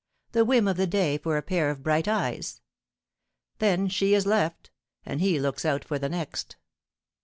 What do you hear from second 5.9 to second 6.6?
the next.